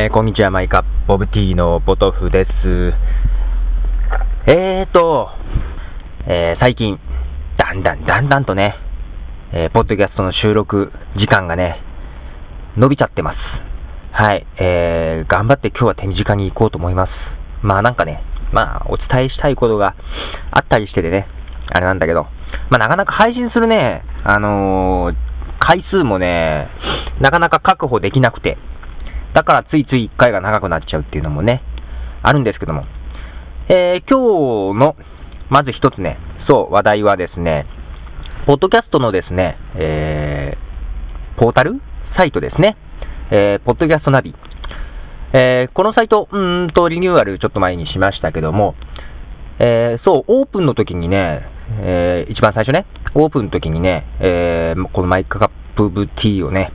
[0.00, 2.50] えー、こんにちは、マイカップオブティーのポトフです。
[4.50, 5.28] えーと、
[6.26, 6.98] えー、最近、
[7.58, 8.76] だんだんだんだんとね、
[9.52, 11.82] えー、ポッドキャストの収録時間がね、
[12.78, 13.36] 伸びちゃってます。
[14.12, 17.10] はい、えー、頑張って今日は手短に行こうと思います。
[17.60, 19.94] まあなんかね、まあお伝えしたいことが
[20.50, 21.26] あったりしてでね、
[21.68, 22.22] あれなんだけど、
[22.70, 25.14] まあなかなか配信するね、あのー、
[25.58, 26.70] 回数もね、
[27.20, 28.56] なかなか確保できなくて、
[29.34, 31.62] だからついつい1回が長くなっちゃうっていうのもね、
[32.22, 32.84] あるんですけども。
[33.68, 34.96] えー、今日の、
[35.48, 37.66] まず一つね、そう、話題はですね、
[38.46, 41.80] ポッドキャストのですね、えー、ポータル？
[42.18, 42.76] サイトですね。
[43.30, 44.34] えー、ポッドキャストナビ。
[45.32, 48.74] えー、このサイト、うんとリニューアルちょっと前にしましたけども、
[49.60, 51.46] えー、そう、オープンの時にね、
[51.78, 56.72] えー、一番最初ね、オープンの時にね、えー、このマイクカップブティーをね、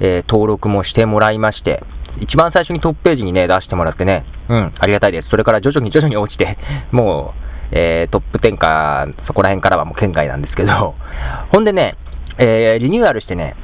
[0.00, 1.82] えー、登録もしてもらいまして、
[2.20, 5.28] 一番最初にトップページにね、出してもらってね、うん、ありがたいです。
[5.30, 6.56] それから徐々に徐々に落ちて、
[6.92, 7.34] も
[7.72, 10.94] う、えー、トップ10か、そこら辺からはもう県外なんですけど、
[11.52, 11.96] ほんでね、
[12.38, 13.54] えー、リニューアルしてね、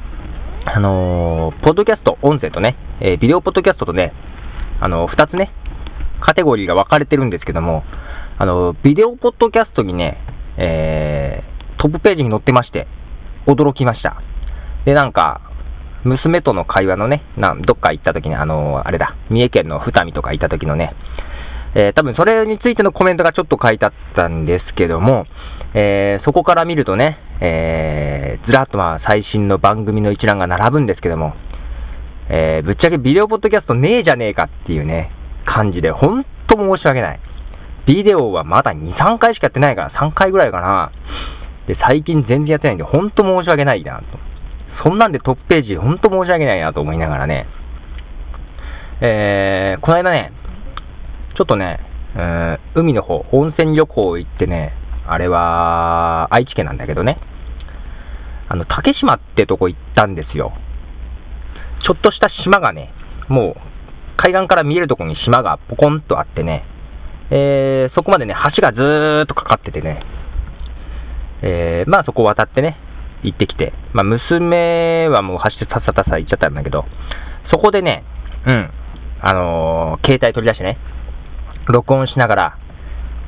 [0.65, 4.13] あのー、ポッドキャスト、音声とね、え、ビデオポッドキャストとね、
[4.79, 5.51] あのー、2つね、
[6.19, 7.83] カテゴリーが分かれてるんですけども、
[8.37, 10.17] あのビデオポッドキャストにね、
[10.57, 11.43] え
[11.77, 12.87] トップページに載ってまして、
[13.47, 14.21] 驚きました。
[14.85, 15.41] で、なんか、
[16.03, 20.95] 娘との会話のね、などっか行った時に、あのー、あれだ、三重県の二見とか行った時のね、
[21.75, 25.25] えー、多分それについてのコメントがちょっと書いてあったんですけども、
[25.73, 31.33] えー、そこから見るとね、えー、ずらっとまあ最新の番組の一覧が並ぶんですけども、
[32.29, 35.11] えー、ぶっちゃけビデオポッドキャストねえじゃねえかっていうね、
[35.45, 37.19] 感じで、ほんと申し訳ない。
[37.87, 40.91] ビデオはまだ2、3回しかやってないから、3回ぐらいかな。
[41.67, 44.30] で、最近全然やってないんで、ほんと申し訳ないなと。
[44.83, 47.47] そんなんでトップページ、ほんと申し訳ないなと思いながらね、
[49.01, 50.31] えー、この間ね、
[51.37, 51.79] ちょっとね、
[52.15, 54.73] えー、海の方、温泉旅行行ってね、
[55.07, 57.19] あれは、愛知県なんだけどね、
[58.49, 60.53] あの、竹島ってとこ行ったんですよ。
[61.87, 62.93] ちょっとした島がね、
[63.27, 63.71] もう、
[64.17, 66.63] 海岸から見えるとこに島がポコンとあってね、
[67.31, 70.03] えー、そこまでね、橋がずーっとかかっててね、
[71.41, 72.77] えー、まあそこを渡ってね、
[73.23, 76.85] 行ってきて、まあ、娘はもう走ってさっさたさ行っちゃったんだけど、
[77.53, 78.03] そこでね、
[78.47, 78.69] うん、
[79.21, 80.77] あのー、携帯取り出してね、
[81.71, 82.57] 録音しながら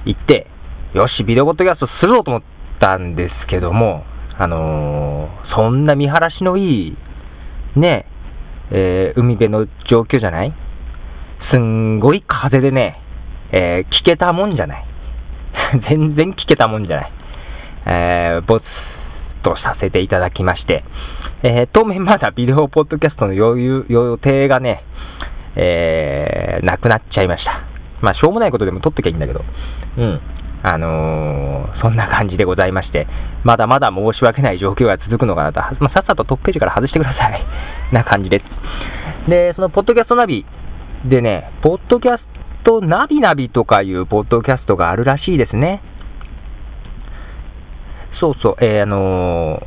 [0.05, 0.47] 行って、
[0.93, 2.43] よし、ビデオポッドキャストするぞと思っ
[2.79, 4.03] たんですけども、
[4.37, 6.97] あのー、そんな見晴らしのいい、
[7.79, 8.05] ね、
[8.71, 10.53] えー、海辺の状況じゃない？
[11.51, 12.99] すんごい風でね、
[13.51, 14.85] え、聞けたもんじゃない。
[15.91, 17.11] 全然聞けたもんじゃない。
[17.85, 18.65] えー、ボツ
[19.43, 20.83] とさせていただきまして、
[21.43, 24.83] えー、当面まだビデオポッドキャストの余裕予定がね、
[25.55, 27.51] えー、なくなっちゃいました。
[28.01, 29.41] まあ、しょうもないことでも撮っときゃいいんだけど、
[29.97, 30.19] うん。
[30.63, 33.05] あのー、そんな感じでございまして、
[33.43, 37.45] まだまだ申し訳ない状況が続くのかなと、まあ、さっさとトップページから外してください。
[37.91, 39.29] な感じです。
[39.29, 40.45] で、そのポッドキャストナビ
[41.05, 42.23] でね、ポッドキャス
[42.63, 45.81] トナビナビとかいうポッドキャストがあるらしいですね。
[48.23, 49.65] そうそう、えー、あのー、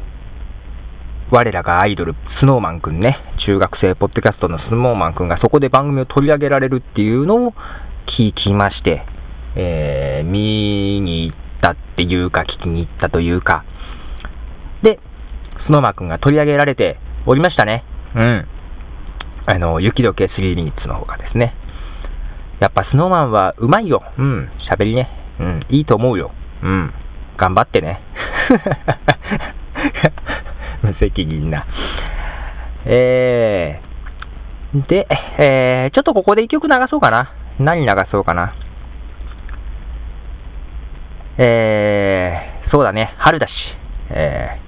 [1.31, 7.53] 我らがアイドル、スノーマンくんね、中学生ポッドキャストのスノーマンくんがそこで番組を取り上げられるっていうのを
[8.19, 9.05] 聞きまして、
[9.57, 13.67] えー、見に行ったっていうか、聞きに行ったというか、
[14.83, 15.01] で、
[15.69, 16.97] スノーマンくんが取り上げられて
[17.27, 17.85] おりましたね。
[18.15, 18.47] うん。
[19.53, 21.53] あの、雪解け3ミニッツの方がですね。
[22.61, 24.01] やっぱスノーマンはうまいよ。
[24.17, 24.49] うん。
[24.73, 25.11] 喋りね。
[25.41, 25.67] うん。
[25.69, 26.31] いいと思うよ。
[26.63, 26.95] うん。
[27.37, 28.01] 頑張ってね。
[30.83, 31.67] 無責任な。
[32.85, 35.09] えー、で、
[35.39, 37.33] えー、ちょっとここで一曲流そうかな。
[37.59, 38.55] 何流そうかな。
[41.39, 43.53] えー、そうだね、春だし、
[44.11, 44.59] え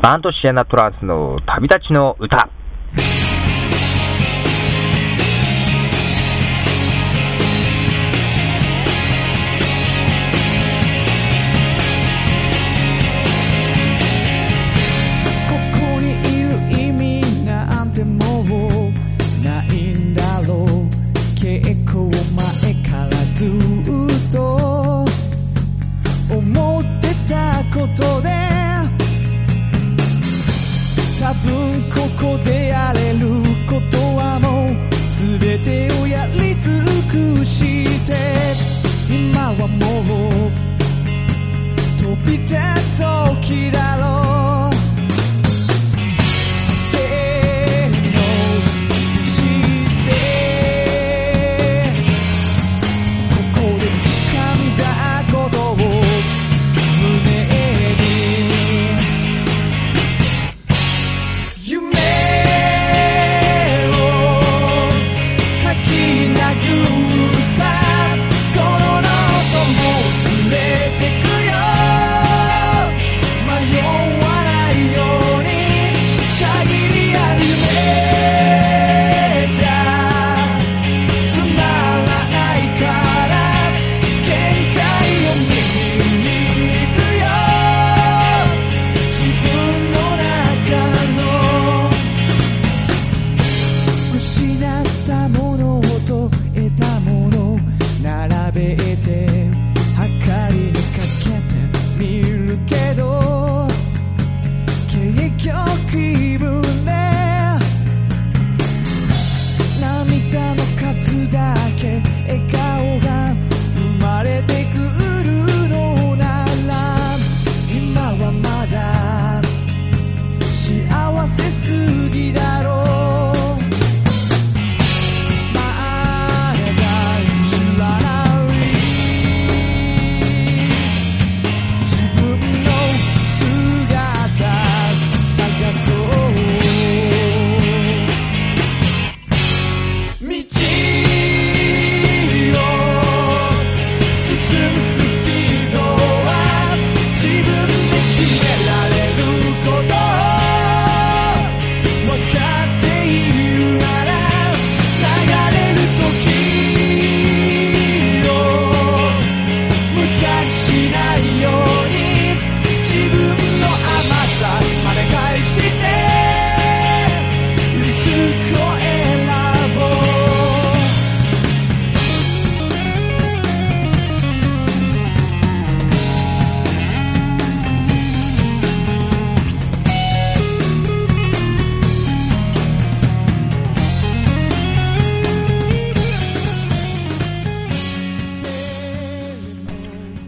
[0.00, 2.48] ー、バンドシエナトランスの旅立ちの歌。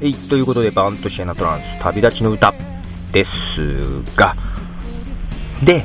[0.02, 2.54] えい、ということで、バントシエナトランス、旅立ちの歌
[3.12, 4.34] ですが、
[5.62, 5.84] で、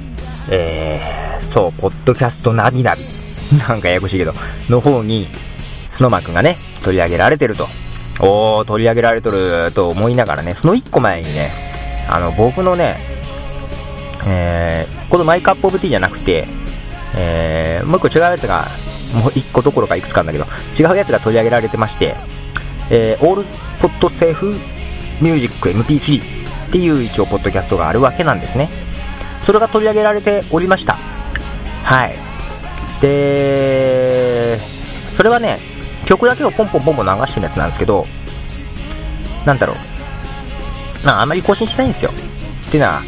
[0.50, 3.02] えー、そう、ポッドキャストナビナビ、
[3.58, 4.34] なんかややこしいけど、
[4.70, 5.28] の方に、
[5.98, 7.68] スノマくんがね、取り上げられてると。
[8.22, 11.52] おー、取り上げられてると思いながらね、その一個前にね、
[12.08, 12.98] あの、僕のね、
[14.26, 16.48] えー、このマイカップオブティーじゃなくて、
[17.18, 18.66] えー、もう一個違うやつが、
[19.14, 22.16] もう一個どころかいくつかあるんだけど、違うやつが取り上げられてまして、
[22.90, 23.44] えー、オール
[23.82, 24.54] ポッドセーフ
[25.22, 26.22] ミュージック MP3
[26.68, 28.70] っていう一応ポッドキャストがあるわけなんですね。
[29.46, 30.94] それが取り上げられておりました。
[31.84, 32.16] はい。
[33.02, 34.58] で、
[35.16, 35.60] それはね、
[36.06, 38.06] 曲だけをポンポンポンポン流してるやつなんですけど、
[39.46, 39.76] なんだろう。
[41.06, 42.12] まあ、あまり更新しないんですよ。
[42.68, 43.02] っていうのは、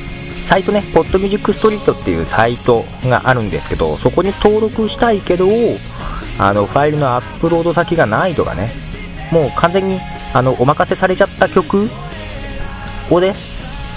[0.48, 5.48] サイトね、ポッドミュージックストリートっていうサイトがあるんですけど、そこに登録したいけど、
[6.40, 8.72] あの、ファイルのアップロード先がないとかね、
[9.32, 10.00] もう完全に
[10.34, 11.90] あのお任せされちゃった曲
[13.10, 13.34] をね、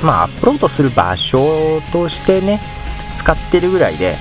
[0.04, 2.58] まあ、アップロードする場所としてね、
[3.20, 4.14] 使ってるぐらいで、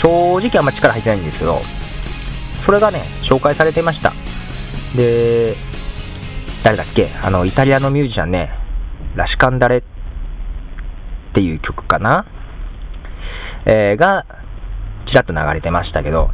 [0.00, 1.58] 正直あんま力入ってないんですけど、
[2.64, 4.12] それがね、紹介されてました。
[4.96, 5.54] で、
[6.64, 7.08] 誰だっけ？
[7.22, 8.50] あの、イタリアのミュージシャンね、
[9.14, 9.82] ラシカンダレっ
[11.34, 12.24] ていう曲かな？
[13.66, 14.24] えー、が、
[15.06, 16.30] ちらっと流れてましたけど、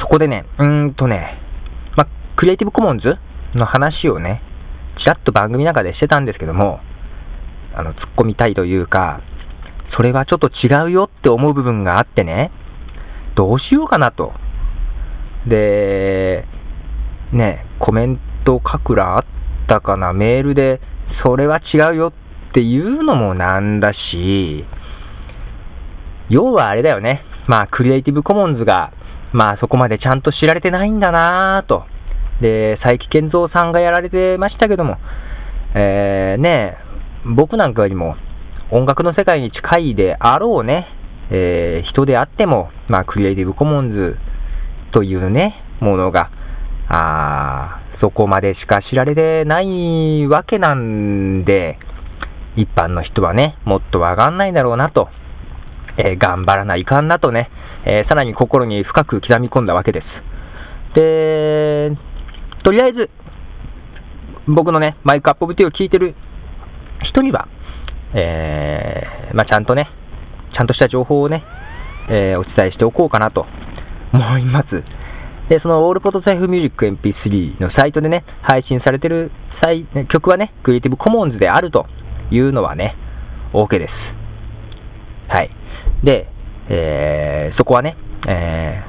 [0.00, 1.41] そこでね、うーんとね、
[2.42, 3.04] クリエイティブコモンズ
[3.54, 4.42] の話をね、
[4.98, 6.80] ちらっと番組の中でしてたんですけども、
[7.72, 9.20] あの、突っ込みたいというか、
[9.96, 12.50] それはちょっと違うよって思う部分があってね、
[13.36, 14.32] どうしようかなと。
[15.46, 16.44] で、
[17.32, 19.24] ね、コメント書くらあっ
[19.68, 20.80] たかな、メールで、
[21.24, 24.64] それは違うよっていうのもなんだし、
[26.28, 28.92] 要はあれだよね、まあ、クリエイティブコモンズが、
[29.32, 31.91] まあ、そこまでちゃんと知られてないんだなぁと。
[32.42, 34.98] で、佐伯健三さんがやられてましたけども、
[35.74, 36.76] えー、ね、
[37.24, 38.16] 僕なんかよりも
[38.70, 40.86] 音楽の世界に近いであろうね、
[41.30, 44.16] えー、人であっても、まあ、クリエイティブコモンズ
[44.92, 46.30] というね、ものが、
[46.88, 51.78] あそこまでしか知られてないわけなんで、
[52.56, 55.08] 一般の人はね、もっとわかんないだろうなと、
[55.98, 57.50] えー頑張らないかんなとね、
[57.86, 60.04] えーさらに心に深く刻み込んだわけです。
[60.98, 61.90] で、
[62.64, 63.10] とりあえず、
[64.46, 66.14] 僕のね、マイクアップオブティを聞いてる
[67.12, 67.48] 人には、
[68.14, 69.88] えーまあ、ちゃんとね、
[70.56, 71.44] ちゃんとした情報をね、
[72.10, 73.46] えーお伝えしておこうかなと
[74.12, 74.68] 思います。
[75.48, 79.30] で、そのオールポッドセーフミュージック MP3 のサイトでね、配信されてる
[80.12, 81.86] 曲はね、クリエイティブコモンズであると
[82.30, 82.96] いうのはね、
[83.54, 83.92] OK です。
[85.28, 85.50] はい。
[86.04, 86.28] で、
[86.68, 87.96] えーそこはね、
[88.28, 88.84] え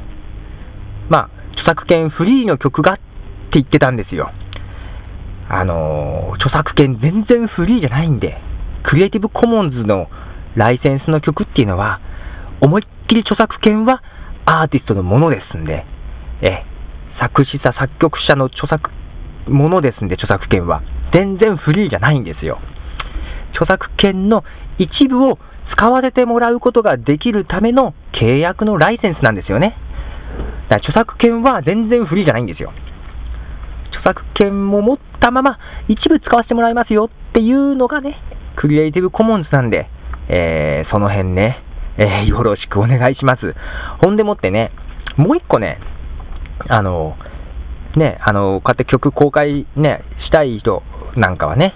[1.09, 2.99] ーまあ、著作権フリーの曲がっ
[3.53, 4.31] って言ってたんですよ。
[5.49, 8.41] あの著作権全然フリーじゃないんで、
[8.89, 10.07] クリエイティブコモンズの
[10.55, 12.01] ライセンスの曲っていうのは、
[12.61, 14.01] 思いっきり著作権は
[14.45, 15.85] アーティストのものですんで、
[16.41, 16.65] え、
[17.21, 18.89] 作詞者、作曲者の著作
[19.47, 20.81] ものですんで、著作権は。
[21.13, 22.57] 全然フリーじゃないんですよ。
[23.53, 24.43] 著作権の
[24.79, 25.37] 一部を
[25.77, 29.77] 使わせてもらうことができるための契約のライセンスなんですよね。
[30.69, 32.73] だから著作権は全然フリーじゃないんですよ。
[34.05, 35.57] 作権も持ったまま
[35.87, 38.17] 一部使わせてもらいますよっていうのがね、
[38.55, 39.87] クリエイティブコモンズなんで、
[40.29, 41.57] えー、その辺ね、
[41.97, 43.55] えー、よろしくお願いします。
[44.03, 44.71] ほんでもってね、
[45.17, 45.79] もう一個ね、
[46.69, 47.15] あの、
[47.95, 50.81] ね、あの、こうやって曲公開ね、したい人
[51.15, 51.75] なんかはね、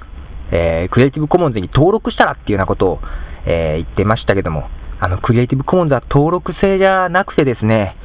[0.52, 3.00] えー、クリエイティブコモンズに登録したらっていうようなことを、
[3.46, 4.68] えー、言ってましたけども、
[5.00, 7.96] あの、クリエイティブコモンズは登録制じゃなくてですね、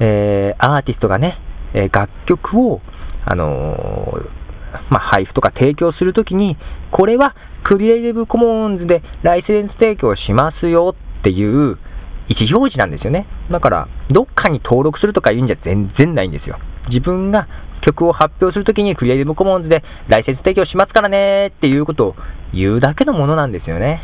[0.00, 1.38] えー、アーティストがね、
[1.72, 2.80] え楽曲を、
[3.26, 3.76] あの
[4.90, 6.56] まあ、配布とか提供するときに、
[6.92, 11.78] これはクリエイティブコモンズでライセンス提供しますよっていう
[12.28, 13.26] 位置表示なんですよね。
[13.50, 16.58] だから、どっかに登録するとかいうんじゃ全然ないんですよ。
[16.88, 17.48] 自分が
[17.86, 22.14] 曲を発表するときにクリエイティブコモンズでライセンス提供しますからねっていうことを
[22.52, 24.00] 言うだけのものなんですよね。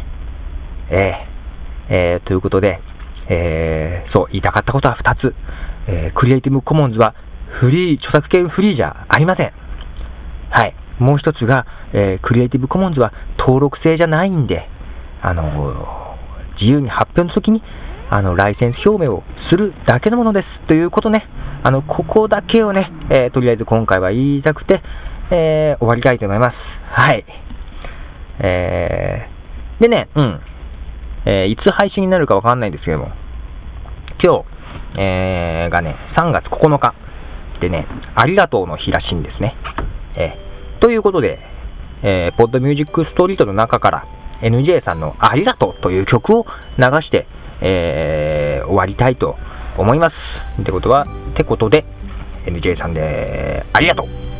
[0.90, 2.80] えー、えー、ということで、
[3.28, 5.34] えー、そう、言いたかったことは2つ。
[5.88, 7.14] えー、クリエイティブコモンズは
[7.60, 9.52] フリー、著作権フリーじゃありません。
[10.50, 10.74] はい。
[10.98, 14.68] もう一つが、えー、クリエイティブコモンズは登録制じゃないんで、
[15.22, 17.62] あのー、自由に発表の時に、
[18.10, 20.68] あの、ライセンス表明をするだけのものです。
[20.68, 21.26] ということね、
[21.64, 24.82] あの、ここだけをね、えー、とりあえず今回は言いたくて、
[25.30, 26.50] え終わりたいと思います。
[26.90, 27.24] はい。
[28.40, 29.28] え
[29.80, 30.40] でね、うん。
[31.24, 33.12] えいつ配信になるかわかんないんですけども、
[34.22, 36.94] 今日、えがね、3月9日
[37.62, 39.56] でね、ありがとうの日らしいんですね。
[40.16, 40.36] え
[40.80, 41.38] ということで、
[42.02, 44.06] えー、ポッドミュージックストリートの中から
[44.42, 46.44] NJ さんのありがとうという曲を
[46.76, 47.28] 流して、
[47.60, 49.36] えー、終わりたいと
[49.78, 50.60] 思います。
[50.60, 51.84] ってことは、ってことで、
[52.46, 54.31] NJ さんで、ありがとう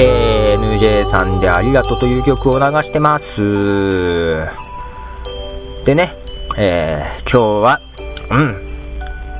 [0.00, 3.24] えー、NJ さんでありがとうという曲を流してます。
[5.84, 6.14] でね、
[6.56, 7.80] えー、今日は、
[8.30, 8.64] うん、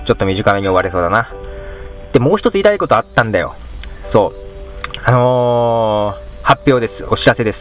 [0.05, 1.31] ちょっと短めに終われそうだな。
[2.13, 3.55] で、もう一つ言いたいことあったんだよ。
[4.13, 4.33] そう。
[5.05, 7.05] あのー、発表です。
[7.05, 7.59] お知らせです。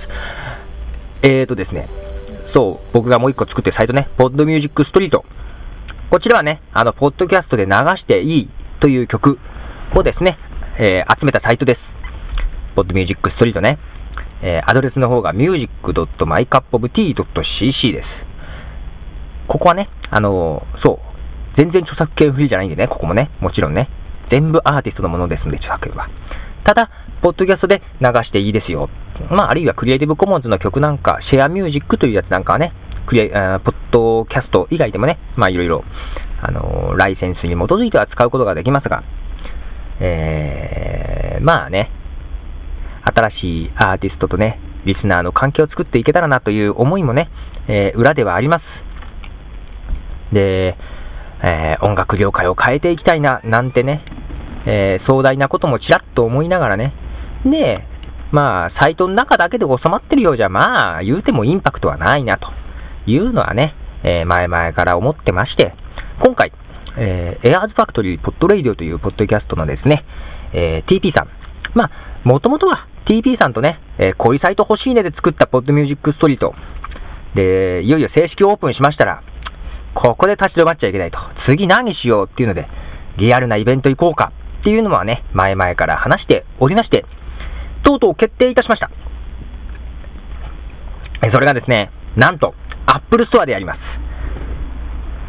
[1.21, 1.87] えーとですね、
[2.55, 5.23] そう、僕がもう一個作ってるサイトね、ポッドミュージックストリート。
[6.09, 8.49] こちらはね、あの、ポッドキャストで流していい
[8.79, 9.37] という曲
[9.95, 10.39] をですね、
[10.79, 11.96] えー、集めたサイトです。
[12.77, 13.79] ポッドミュージックストリートね。
[14.43, 18.05] えー、アドレスの方が music.mycupoftea.cc です。
[19.47, 20.99] ここはね、あのー、そう、
[21.57, 23.89] 全然著作権フリーじゃないんでね、ここもね、もちろんね、
[24.31, 26.07] 全部アーティストのものですので、著作権は。
[26.65, 26.91] ただ、
[27.23, 28.91] ポッドキャストで流していいですよ。
[29.31, 32.73] まあ、あるいはクリエイティブコモンズの曲なんか、シェアミュージックというやつなんかはね、
[33.07, 35.83] クリエあポッドキャスト以外でもね、まあ、いろいろ、
[36.43, 39.01] あのー、ライセンスに基づいては使うことができますが、
[39.99, 41.89] えー、まあね、
[43.07, 47.29] 新しいアーティストとね、リスナーの関係を作っていけたらなという思いもね、
[47.69, 50.33] えー、裏ではあります。
[50.33, 50.75] で、
[51.43, 54.03] えー、音楽業界を変えていきたいな、なんてね、
[54.65, 56.93] えー、壮大なこともちらっと思いながらね、
[57.45, 57.79] で、
[58.31, 62.47] まあ、サイトの中だけで収まってるようじゃ、まあ、言うてもインパクトはないな、と
[63.09, 63.73] いうのはね、
[64.03, 65.73] え前々から思ってまして、
[66.23, 66.51] 今回、
[66.97, 70.03] えー、エアーズファクトリーポッドレイディオというポッドキャストのですね、
[70.53, 71.29] え TP さん、
[71.77, 71.91] まあ、
[72.23, 76.53] もともとは TP さんとね、えー、こういうサイト欲しいねで作ったポッドミュージックストリート。
[77.35, 79.23] で、いよいよ正式オープンしましたら、
[79.95, 81.17] ここで立ち止まっちゃいけないと。
[81.47, 82.67] 次何しようっていうので、
[83.17, 87.05] リアルなイベント行こうかっていうのはね、前々から話しておりまして、
[87.83, 88.89] とうとう決定いたしました。
[91.33, 92.53] それがですね、なんと、
[92.85, 93.79] Apple Store でやります。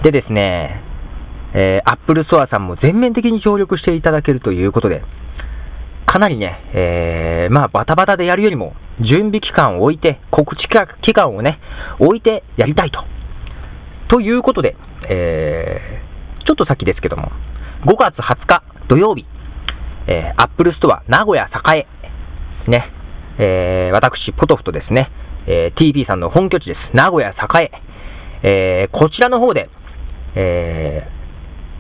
[0.04, 0.82] でですね、
[1.54, 5.02] えー、Apple Store さんも全面的に協力していただけるということで、
[6.08, 10.66] かなりね、えー、まあ、バタバタでやるよりも、準備期間を置いて、告知
[11.06, 11.60] 期間をね、
[12.00, 13.04] 置いてやりたいと。
[14.08, 14.74] ということで、
[15.10, 17.30] えー、ちょっと先ですけども、
[17.84, 19.26] 5月20日土曜日、
[20.08, 21.86] えー、Apple Store 名古屋栄、
[22.70, 22.90] ね、
[23.38, 25.10] えー、私、ポトフとですね、
[25.46, 26.96] えー、TP さんの本拠地です。
[26.96, 27.70] 名古屋栄、
[28.42, 29.68] えー、こちらの方で、
[30.36, 31.06] え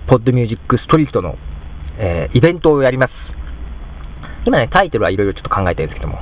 [0.06, 1.36] ー、ポッドミュージックストリートの、
[1.98, 3.37] えー、イベントをやります。
[4.46, 6.18] 今ね、タイトルはいろいろちょっと考えてるんですけども、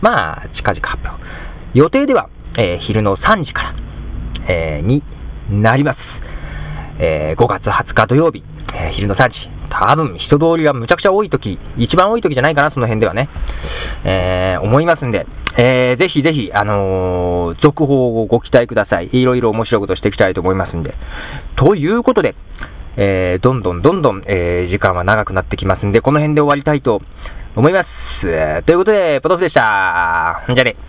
[0.00, 1.22] まあ、近々発表。
[1.74, 3.74] 予定では、えー、昼の3時から、
[4.48, 5.02] えー、に
[5.50, 5.98] なります。
[7.00, 8.42] えー、5月20日土曜日、
[8.74, 9.34] え、昼の3時。
[9.70, 13.28] 多分人通りがむちゃくちゃ多い時、一番多い時じゃないかな、その辺ではね。
[14.04, 15.26] え、思いますんで、
[15.62, 19.10] えー、ぜひぜひ、あの、続報をご期待ください。
[19.12, 20.94] いろいろ面白いことしていきたいと思いますんで。
[21.56, 22.34] ということで、
[22.96, 27.02] え、どんどんどんどん、え、時間は長くなってきますんで、この辺で終わりたいと
[27.58, 27.86] 思います。
[28.20, 28.26] と
[28.72, 30.44] いうことで、ポトフでした。
[30.46, 30.87] じゃあね。